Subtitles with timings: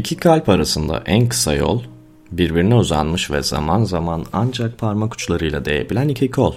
[0.00, 1.82] İki kalp arasında en kısa yol,
[2.32, 6.54] birbirine uzanmış ve zaman zaman ancak parmak uçlarıyla değebilen iki kol.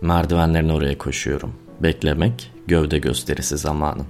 [0.00, 1.54] Merdivenlerin oraya koşuyorum.
[1.80, 4.06] Beklemek, gövde gösterisi zamanın.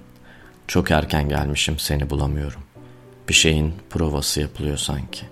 [0.69, 2.61] Çok erken gelmişim, seni bulamıyorum.
[3.29, 5.23] Bir şeyin provası yapılıyor sanki.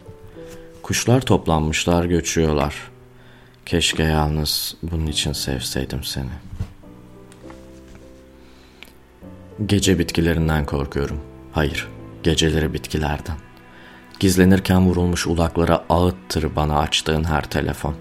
[0.82, 2.75] Kuşlar toplanmışlar, göçüyorlar.
[3.67, 6.31] Keşke yalnız bunun için sevseydim seni.
[9.67, 11.21] Gece bitkilerinden korkuyorum.
[11.53, 11.89] Hayır,
[12.22, 13.36] geceleri bitkilerden.
[14.21, 17.94] Gizlenirken vurulmuş ulaklara ağıttır bana açtığın her telefon.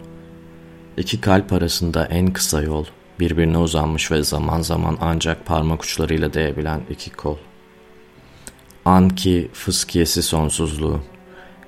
[0.98, 2.86] İki kalp arasında en kısa yol,
[3.20, 7.38] birbirine uzanmış ve zaman zaman ancak parmak uçlarıyla değebilen iki kol.
[8.86, 11.02] An ki fıskiyesi sonsuzluğu,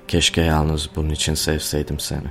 [0.08, 2.28] keşke yalnız bunun için sevseydim seni.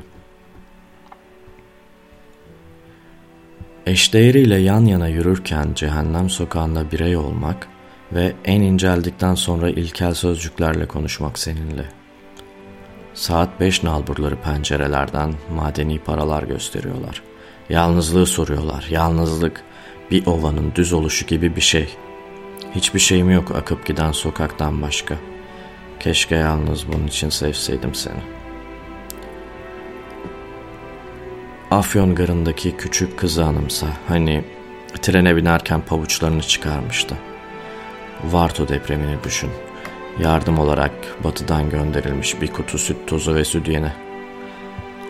[3.86, 7.68] Eşdeğeriyle yan yana yürürken cehennem sokağında birey olmak
[8.14, 11.86] ve en inceldikten sonra ilkel sözcüklerle konuşmak seninle.
[13.14, 17.22] Saat beş nalburları pencerelerden madeni paralar gösteriyorlar.
[17.70, 18.88] Yalnızlığı soruyorlar.
[18.90, 19.64] Yalnızlık
[20.12, 21.90] bir ovanın düz oluşu gibi bir şey.
[22.76, 25.16] Hiçbir şeyim yok akıp giden sokaktan başka.
[26.00, 28.22] Keşke yalnız bunun için sevseydim seni.
[31.72, 33.88] Afyon garındaki küçük kızı anımsa.
[34.08, 34.44] Hani
[35.02, 37.16] trene binerken pabuçlarını çıkarmıştı.
[38.24, 39.50] Varto depremini düşün.
[40.20, 40.92] Yardım olarak
[41.24, 43.94] batıdan gönderilmiş bir kutu süt tozu ve sütyene.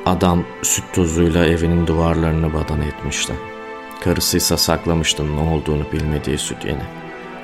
[0.06, 3.34] Adam süt tozuyla evinin duvarlarını badan etmişti.
[4.04, 6.84] Karısıysa saklamıştı ne olduğunu bilmediği sütyeni.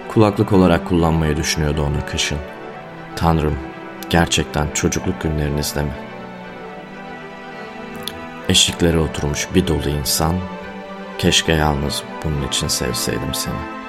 [0.08, 2.38] Kulaklık olarak kullanmayı düşünüyordu onu kışın.
[3.16, 3.58] Tanrım,
[4.10, 5.94] gerçekten çocukluk günlerinizde mi?
[8.50, 10.36] Eşiklere oturmuş bir dolu insan,
[11.18, 13.76] keşke yalnız bunun için sevseydim seni.''